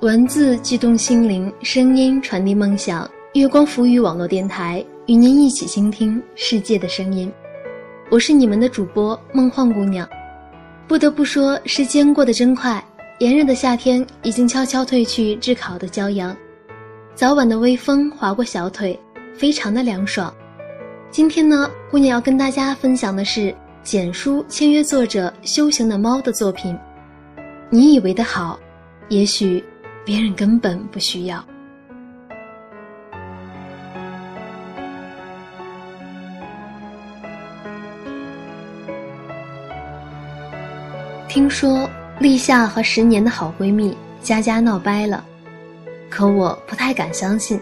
[0.00, 3.10] 文字激动心灵，声音传递梦想。
[3.32, 7.32] 月光浮语网络电台与您一起倾听世界的声音。
[8.08, 10.08] 我是你们的主播梦幻姑娘。
[10.86, 12.82] 不得不说，时间过得真快，
[13.18, 16.34] 炎热的夏天已经悄悄褪去炙烤的骄阳，
[17.16, 18.96] 早晚的微风划过小腿，
[19.34, 20.32] 非常的凉爽。
[21.10, 26.78] 今天呢，姑娘要跟大家分享的是简书签约作者修行的猫的作品。
[27.68, 28.56] 你以为的好，
[29.08, 29.62] 也许
[30.08, 31.44] 别人根本不需要。
[41.28, 41.86] 听说
[42.20, 45.22] 立夏和十年的好闺蜜佳佳闹掰了，
[46.08, 47.60] 可我不太敢相信，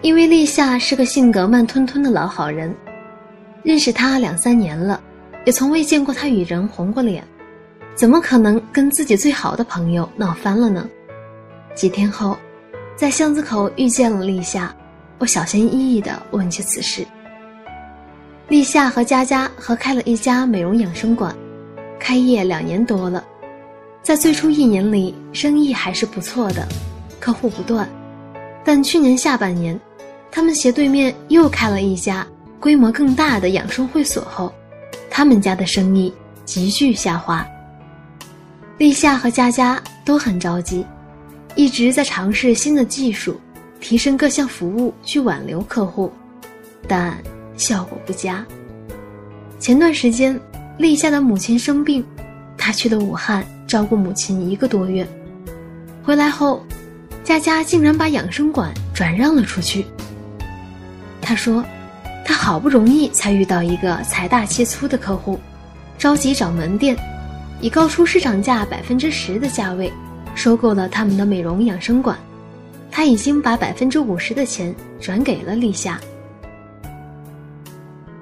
[0.00, 2.72] 因为立夏是个性格慢吞吞的老好人，
[3.64, 5.00] 认识他两三年了，
[5.44, 7.24] 也从未见过他与人红过脸，
[7.96, 10.88] 怎么可能跟自己最好的朋友闹翻了呢？
[11.74, 12.38] 几天后，
[12.96, 14.74] 在巷子口遇见了立夏，
[15.18, 17.04] 我小心翼翼地问起此事。
[18.48, 21.34] 立夏和佳佳合开了一家美容养生馆。
[21.98, 23.24] 开业两年多了，
[24.02, 26.68] 在最初一年里，生意还是不错的，
[27.18, 27.88] 客户不断。
[28.62, 29.78] 但去年下半年，
[30.30, 32.26] 他们斜对面又开了一家
[32.60, 34.52] 规模更大的养生会所后，
[35.10, 36.12] 他们家的生意
[36.44, 37.46] 急剧下滑。
[38.76, 40.84] 立夏和佳佳都很着急，
[41.54, 43.40] 一直在尝试新的技术，
[43.80, 46.12] 提升各项服务去挽留客户，
[46.88, 47.16] 但
[47.56, 48.44] 效果不佳。
[49.58, 50.40] 前段时间。
[50.76, 52.04] 立夏的母亲生病，
[52.58, 55.06] 他去了武汉照顾母亲一个多月。
[56.02, 56.66] 回来后，
[57.22, 59.86] 佳佳竟然把养生馆转让了出去。
[61.22, 61.64] 他说，
[62.26, 65.38] 他好不容易才遇到一个财大气粗的客户，
[65.96, 66.96] 着急找门店，
[67.60, 69.92] 以高出市场价百分之十的价位
[70.34, 72.18] 收购了他们的美容养生馆。
[72.90, 76.00] 他已经把百分之五十的钱转给了立夏。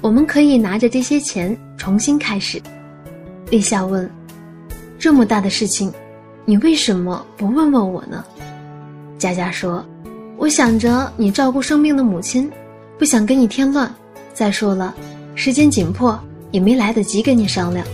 [0.00, 2.60] 我们可以拿着这些钱重新开始。
[3.50, 4.10] 立夏问
[4.98, 5.92] ：“这么大的事情，
[6.46, 8.24] 你为什么不问问我呢？”
[9.18, 9.84] 佳佳说
[10.36, 12.50] ：“我想着你照顾生病的母亲，
[12.98, 13.94] 不想给你添乱。
[14.32, 14.94] 再说了，
[15.34, 16.18] 时间紧迫，
[16.50, 17.86] 也没来得及跟你商量。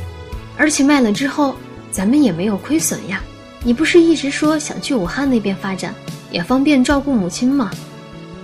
[0.56, 1.54] 而且卖了之后，
[1.90, 3.20] 咱们也没有亏损呀。
[3.62, 5.94] 你不是一直说想去武汉那边发展，
[6.30, 7.70] 也方便照顾母亲吗？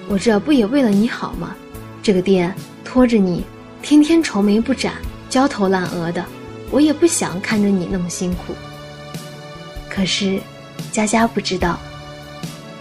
[0.08, 1.54] 我这不也为了你好吗？
[2.02, 2.54] 这个店
[2.84, 3.44] 拖着你。”
[3.82, 4.94] 天天愁眉不展、
[5.30, 6.24] 焦头烂额的，
[6.72, 8.52] 我也不想看着你那么辛苦。
[9.88, 10.40] 可是，
[10.90, 11.78] 佳佳不知道，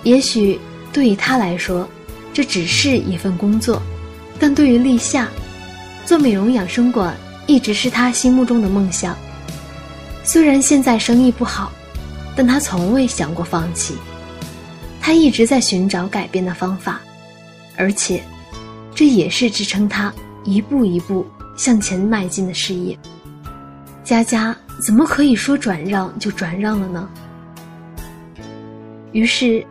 [0.01, 0.59] 也许
[0.91, 1.87] 对于他来说，
[2.33, 3.79] 这只是一份工作；
[4.39, 5.27] 但对于立夏，
[6.07, 7.15] 做美容养生馆
[7.45, 9.15] 一直是他心目中的梦想。
[10.23, 11.71] 虽然现在生意不好，
[12.35, 13.95] 但他从未想过放弃。
[15.01, 16.99] 他一直在寻找改变的方法，
[17.77, 18.23] 而且，
[18.93, 20.13] 这也是支撑他。
[20.43, 21.25] 一步一步
[21.57, 22.95] 向前迈进的事业，
[24.03, 27.09] 佳佳怎么可以说转让就转让了呢？
[29.11, 29.65] 于是，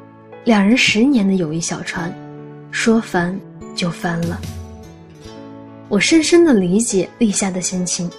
[0.45, 2.13] 两人十年的友谊小船，
[2.73, 3.39] 说翻
[3.77, 4.41] 就翻了。
[5.89, 8.11] 我深深的理解立夏的心情，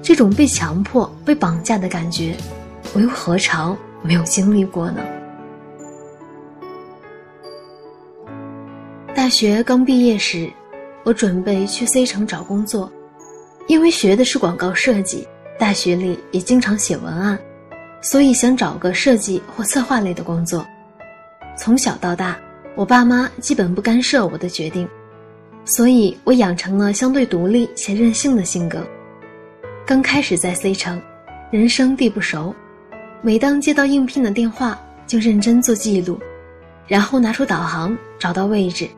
[0.00, 2.36] 这种被强迫、被绑架的感觉，
[2.94, 5.02] 我又何尝没有经历过呢？
[9.14, 10.50] 大学刚毕业时。
[11.04, 12.88] 我准备去 C 城找工作，
[13.66, 15.26] 因为学的是广告设计，
[15.58, 17.36] 大学里也经常写文案，
[18.00, 20.64] 所以想找个设计或策划类的工作。
[21.58, 22.38] 从小到大，
[22.76, 24.88] 我爸妈基本不干涉我的决定，
[25.64, 28.86] 所以我养成了相对独立且任性的性格。
[29.84, 31.02] 刚开始在 C 城，
[31.50, 32.54] 人生地不熟，
[33.24, 36.18] 每当接到应聘的电话，就认真做记录，
[36.88, 38.88] 然后拿出导航找到位置。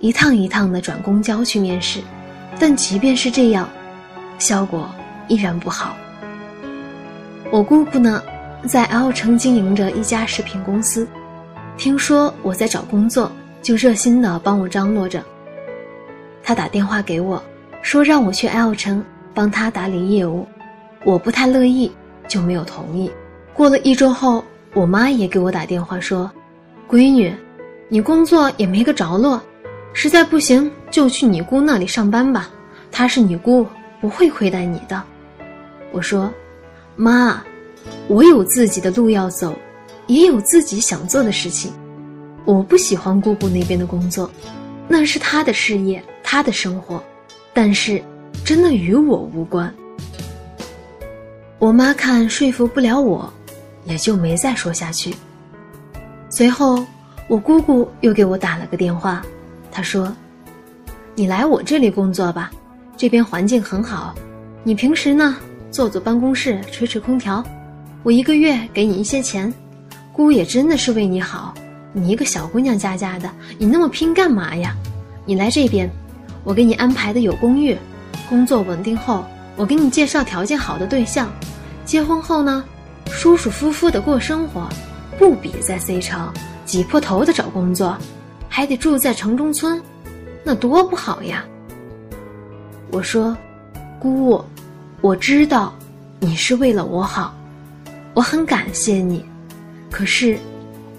[0.00, 2.00] 一趟一趟的转公交去面试，
[2.58, 3.68] 但即便是这样，
[4.36, 4.90] 效果
[5.28, 5.96] 依然不好。
[7.52, 8.20] 我姑姑呢，
[8.66, 11.06] 在 L 城经营着一家食品公司，
[11.76, 13.30] 听说我在找工作，
[13.62, 15.22] 就热心的帮我张罗着。
[16.42, 17.40] 他打电话给我，
[17.82, 20.44] 说让我去 L 城帮他打理业务，
[21.04, 21.92] 我不太乐意，
[22.26, 23.08] 就没有同意。
[23.58, 26.30] 过了一周后，我妈也给我打电话说
[26.88, 27.34] ：“闺女，
[27.88, 29.42] 你工作也没个着落。”
[29.92, 32.48] 实在不行，就去你姑那里上班吧，
[32.92, 33.66] 她是你姑，
[34.00, 35.02] 不会亏待你的。
[35.90, 36.32] 我说
[36.94, 37.42] ：“妈，
[38.06, 39.58] 我有自己的路要走，
[40.06, 41.72] 也有自己想做的事情。
[42.44, 44.30] 我不喜欢姑姑那边的工作，
[44.86, 47.02] 那是她的事业，她的生活，
[47.52, 48.00] 但是
[48.44, 49.74] 真的与我无关。”
[51.58, 53.28] 我妈看说服不了我，
[53.88, 55.14] 也就没再说下去。
[56.28, 56.86] 随后，
[57.26, 59.22] 我姑姑又给我打了个电话，
[59.72, 60.14] 她说
[61.16, 62.50] ：“你来我这里工作吧，
[62.96, 64.14] 这边环境很好。
[64.62, 65.36] 你平时呢，
[65.70, 67.42] 坐坐办公室，吹吹空调，
[68.02, 69.52] 我一个月给你一些钱。
[70.12, 71.54] 姑也真的是为你好，
[71.92, 74.76] 你一个小姑娘家家的，你那么拼干嘛呀？
[75.24, 75.88] 你来这边，
[76.44, 77.76] 我给你安排的有公寓，
[78.28, 79.24] 工作稳定后，
[79.56, 81.30] 我给你介绍条件好的对象，
[81.84, 82.64] 结婚后呢，
[83.08, 84.68] 舒舒服服的过生活。”
[85.18, 86.32] 不比在 C 城
[86.64, 87.98] 挤破头的找工作，
[88.48, 89.82] 还得住在城中村，
[90.44, 91.44] 那多不好呀！
[92.92, 93.36] 我说
[93.98, 94.40] ：“姑，
[95.00, 95.74] 我知道
[96.20, 97.36] 你是为了我好，
[98.14, 99.24] 我很感谢你。
[99.90, 100.38] 可是，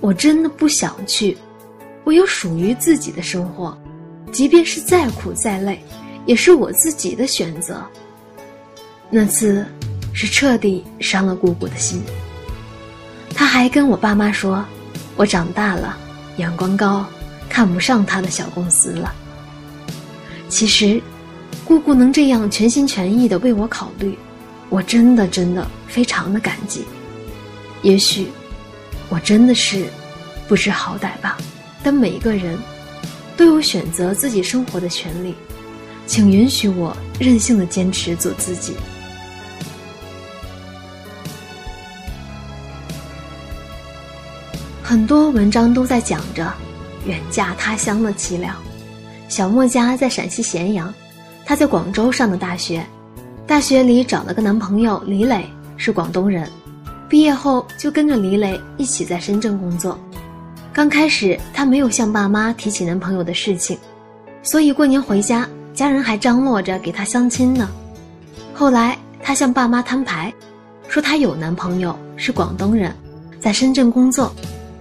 [0.02, 1.38] 我真的不想去。
[2.04, 3.78] 我有属于自己的生活，
[4.34, 5.82] 即便是再苦再累，
[6.26, 7.82] 也是我自己的选择。”
[9.10, 9.66] 那次，
[10.14, 12.02] 是彻底伤了姑姑的心。
[13.36, 14.66] 他还跟我爸妈说
[15.16, 15.98] ：“我长大了，
[16.38, 17.06] 眼光高，
[17.48, 19.14] 看不上他的小公司了。”
[20.50, 21.02] 其实，
[21.64, 24.18] 姑姑能这样全心全意的为我考虑，
[24.68, 26.84] 我真的真的非常的感激。
[27.82, 28.28] 也许，
[29.10, 29.86] 我真的是
[30.48, 31.38] 不知好歹吧。
[31.82, 32.58] 但每一个人
[33.38, 35.34] 都有选择自己生活的权利，
[36.06, 38.76] 请允许我任性的坚持做自己。
[45.00, 46.52] 很多文章都在讲着
[47.06, 48.54] 远嫁他乡的凄凉。
[49.30, 50.94] 小莫家在陕西咸阳，
[51.46, 52.86] 她在广州上的大学，
[53.48, 56.52] 大学里找了个男朋友李磊，是广东人。
[57.08, 59.98] 毕业后就跟着李磊一起在深圳工作。
[60.74, 63.78] 刚开始她没有向爸妈提起男朋友的事情，
[64.44, 67.70] 所以过年回家，家人还张罗着给她相亲呢。
[68.54, 70.34] 后来她向爸妈摊牌，
[70.90, 72.94] 说她有男朋友，是广东人，
[73.40, 74.36] 在深圳工作。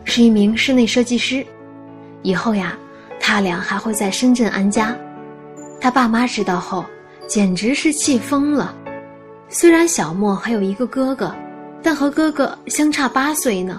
[0.08, 1.46] 是一名室内设计师，
[2.22, 2.74] 以后呀，
[3.20, 4.96] 他俩还会在深圳安家。
[5.78, 6.82] 他爸妈知道后，
[7.26, 8.74] 简直是气疯了。
[9.50, 11.34] 虽然小莫还有一个哥哥，
[11.82, 13.78] 但和哥哥相差八岁呢。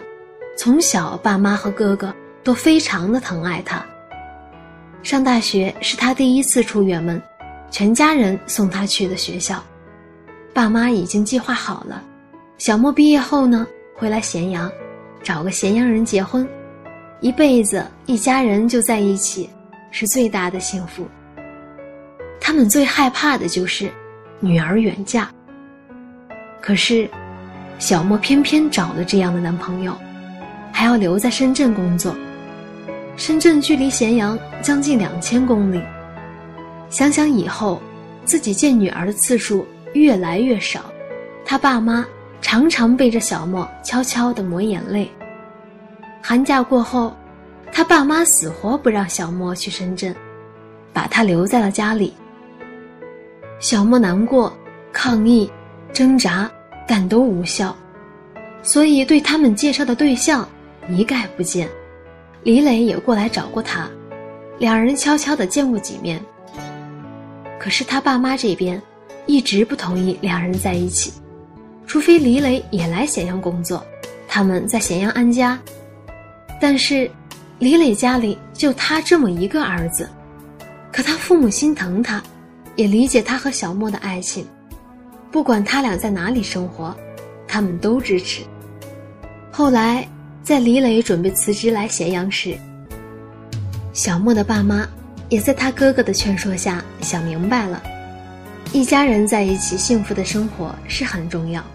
[0.55, 3.83] 从小，爸妈和哥哥都非常的疼爱他。
[5.01, 7.19] 上大学是他第一次出远门，
[7.71, 9.63] 全家人送他去的学校。
[10.53, 12.03] 爸妈已经计划好了，
[12.59, 13.65] 小莫毕业后呢，
[13.97, 14.71] 回来咸阳。
[15.23, 16.47] 找个咸阳人结婚，
[17.19, 19.49] 一辈子一家人就在一起，
[19.91, 21.07] 是最大的幸福。
[22.39, 23.91] 他们最害怕的就是
[24.39, 25.29] 女儿远嫁。
[26.61, 27.09] 可是，
[27.77, 29.95] 小莫偏偏找了这样的男朋友，
[30.71, 32.15] 还要留在深圳工作。
[33.15, 35.81] 深圳距离咸阳将近两千公里，
[36.89, 37.81] 想想以后
[38.23, 40.85] 自己见女儿的次数越来越少，
[41.45, 42.05] 他爸妈。
[42.41, 45.09] 常常背着小莫悄悄地抹眼泪。
[46.21, 47.15] 寒假过后，
[47.71, 50.15] 他爸妈死活不让小莫去深圳，
[50.91, 52.13] 把他留在了家里。
[53.59, 54.51] 小莫难过、
[54.91, 55.49] 抗议、
[55.93, 56.49] 挣扎，
[56.87, 57.75] 但都无效，
[58.63, 60.47] 所以对他们介绍的对象
[60.89, 61.69] 一概不见。
[62.43, 63.89] 李磊也过来找过他，
[64.57, 66.19] 两人悄悄地见过几面。
[67.59, 68.81] 可是他爸妈这边
[69.25, 71.11] 一直不同意两人在一起。
[71.89, 73.83] 除非李磊也来咸阳工作，
[74.27, 75.59] 他们在咸阳安家。
[76.61, 77.09] 但是，
[77.57, 80.07] 李磊家里就他这么一个儿子，
[80.91, 82.21] 可他父母心疼他，
[82.75, 84.45] 也理解他和小莫的爱情，
[85.31, 86.95] 不管他俩在哪里生活，
[87.47, 88.43] 他们都支持。
[89.49, 90.07] 后来，
[90.43, 92.55] 在李磊准备辞职来咸阳时，
[93.93, 94.87] 小莫的爸妈
[95.27, 97.81] 也在他哥哥的劝说下想明白了，
[98.73, 101.65] 一家人在一起幸福的生活是很重要。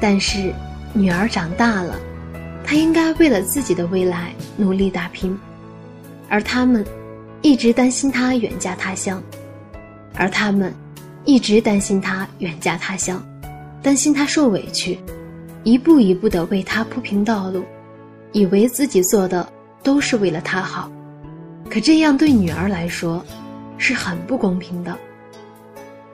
[0.00, 0.52] 但是，
[0.94, 1.94] 女儿长大了，
[2.64, 5.38] 她应该为了自己的未来努力打拼，
[6.28, 6.84] 而他们
[7.42, 9.22] 一直担心她远嫁他乡，
[10.14, 10.74] 而他们
[11.24, 13.22] 一直担心她远嫁他乡，
[13.82, 14.98] 担心她受委屈，
[15.64, 17.62] 一步一步的为她铺平道路，
[18.32, 19.46] 以为自己做的
[19.82, 20.90] 都是为了她好，
[21.68, 23.22] 可这样对女儿来说
[23.76, 24.96] 是很不公平的。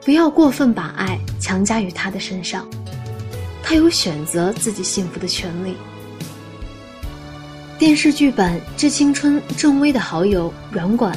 [0.03, 2.67] 不要过分把爱强加于她的身上。
[3.69, 5.75] 他有选择自己幸福的权利。
[7.77, 11.13] 电视剧版《致青春》郑薇的好友阮管，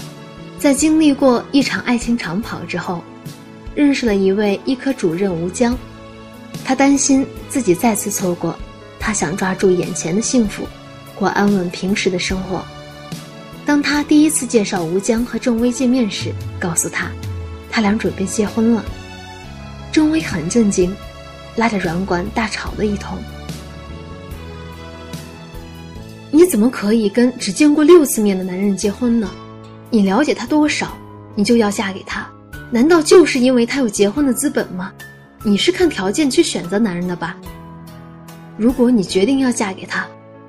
[0.59, 3.05] 在经历过一场爱情长跑之后，
[3.73, 5.79] 认识了一位医科主任吴江。
[6.65, 8.59] 他担心自己再次错过，
[8.99, 10.67] 他想抓住眼前的幸福，
[11.15, 12.65] 过安稳平实的生活。
[13.65, 17.13] 当他第一次介绍吴江和郑薇见面时，告诉他，
[17.71, 18.85] 他俩准备结婚了。
[19.93, 20.93] 郑薇很震惊。
[21.57, 23.19] 拉着软管大吵了一通。
[26.31, 29.29] 你怎么可以跟只见过六次面的男人结婚呢？
[29.91, 30.97] 你了解他多少，
[31.35, 32.29] 你就要嫁给他？
[32.71, 34.93] 难道就是因为他有结婚的资本吗？
[35.43, 37.37] 你是看条件去选择男人的吧？
[38.57, 40.07] 如果你决定要嫁给他，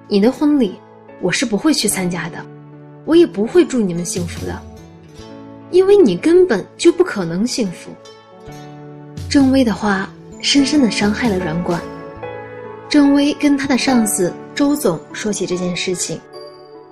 [0.08, 0.76] 你的婚礼
[1.20, 2.46] 我是不会去参加的，
[3.06, 4.62] 我也不会祝你们幸福的，
[5.72, 7.90] 因为你根本就不可能幸福。
[9.28, 10.08] 郑薇的话
[10.42, 11.80] 深深的伤害了阮管。
[12.90, 16.20] 郑薇跟他的上司周总说起这件事情，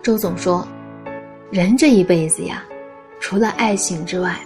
[0.02, 0.66] 周总说
[1.52, 2.64] ：“人这一辈子呀，
[3.20, 4.40] 除了爱情之外，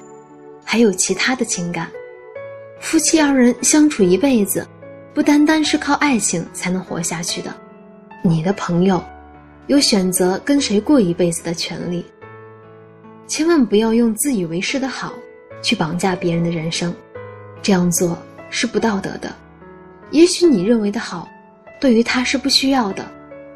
[0.63, 1.87] 还有其他的情感。
[2.79, 4.67] 夫妻二人相处一辈子，
[5.13, 7.53] 不单单是靠爱情才能活下去的。
[8.23, 9.03] 你的朋友，
[9.67, 12.05] 有选择跟谁过一辈子的权利。
[13.27, 15.13] 千万不要用自以为是的好，
[15.61, 16.93] 去绑架别人的人生，
[17.61, 18.17] 这样做
[18.53, 19.33] 是不道德的。
[20.11, 21.27] 也许你认为的好。”
[21.81, 23.05] 对于他是不需要的，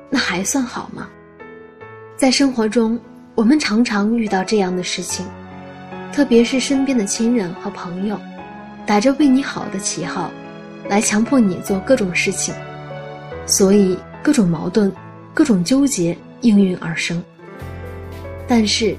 [0.10, 1.08] 那还算好吗？
[2.18, 3.00] 在生活中，
[3.36, 5.26] 我们常常遇到这样的事情，
[6.12, 8.20] 特别是身边的亲人和朋友，
[8.86, 10.30] 打着为你好的旗号，
[10.90, 12.54] 来强迫你做各种事情，
[13.46, 14.92] 所以各种矛盾、
[15.34, 17.24] 各种纠结应运而生。
[18.46, 18.94] 但是，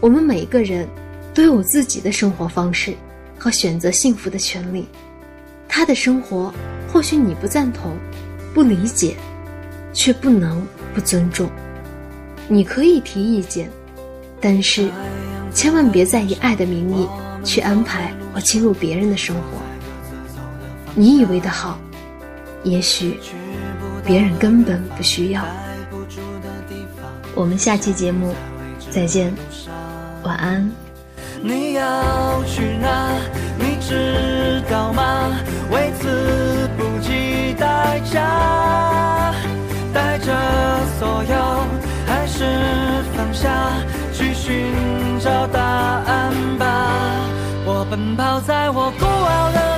[0.00, 0.88] 我们每个人
[1.34, 2.94] 都有自己的生活方式
[3.38, 4.88] 和选择幸福的权利。
[5.74, 6.52] 他的生活
[6.92, 7.96] 或许你不赞同。
[8.54, 9.16] 不理解，
[9.94, 10.62] 却不能
[10.92, 11.48] 不尊重。
[12.48, 13.70] 你可以提意见，
[14.42, 14.90] 但是
[15.54, 17.08] 千万别再以爱的名义
[17.42, 19.42] 去安排或侵入别人的生活。
[20.94, 21.78] 你以为的好，
[22.62, 23.18] 也许
[24.04, 25.42] 别人根本不需要。
[27.34, 28.34] 我们下期节目
[28.90, 29.32] 再见，
[30.24, 30.70] 晚安。
[44.44, 46.66] 寻找答案吧。
[47.64, 49.71] 我奔跑在我孤傲的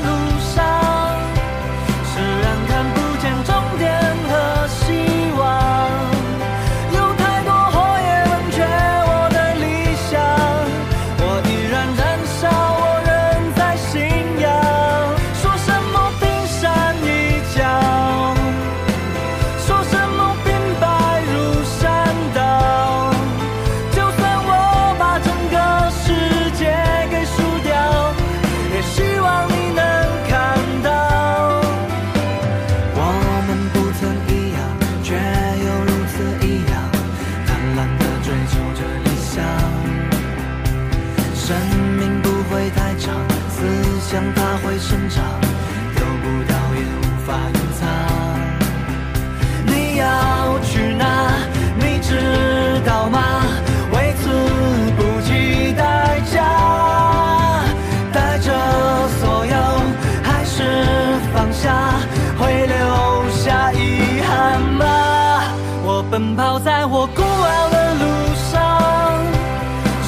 [41.47, 41.55] 生
[41.99, 43.15] 命不会太长
[43.51, 43.61] 思
[44.01, 45.23] 想它会生长
[45.95, 47.83] 丢不掉也无法隐藏。
[49.67, 51.05] 你要去哪
[51.77, 53.21] 你知道吗？
[53.93, 54.31] 为此
[54.97, 57.63] 不计代价
[58.11, 58.49] 带着
[59.21, 59.55] 所有
[60.23, 60.57] 还是
[61.35, 61.93] 放下
[62.39, 64.83] 会留下遗憾吗？
[65.85, 69.21] 我奔跑在我孤傲的路上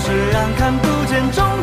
[0.03, 1.56] 虽然看不见中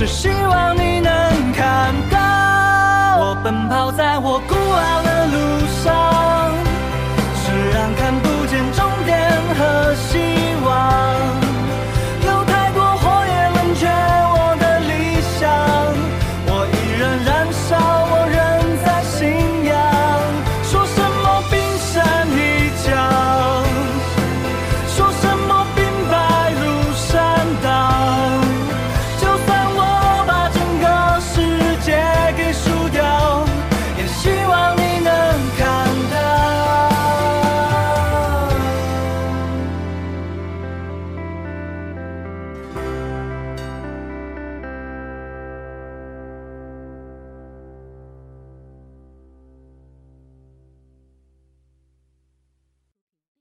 [0.00, 2.18] 只希望你能看到，
[3.18, 4.59] 我奔跑在我。